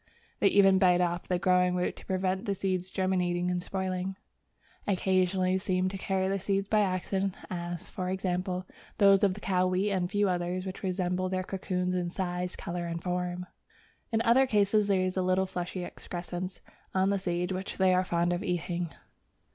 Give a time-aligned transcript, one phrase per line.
[0.39, 4.17] They even bite off the growing root to prevent the seeds germinating and spoiling.
[4.87, 8.65] Occasionally they seem to carry the seeds by accident, as, for example,
[8.97, 12.55] those of the cow wheat and a few others which resemble their cocoons in size,
[12.55, 13.45] colour, and form.
[14.11, 16.61] In other cases there is a little fleshy excrescence
[16.95, 18.89] on the seed which they are fond of eating.